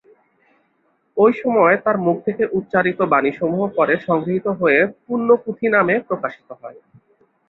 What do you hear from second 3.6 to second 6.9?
পরে সংগৃহীত হয়ে পুণ্যপুঁথি নামে প্রকাশিত হয়।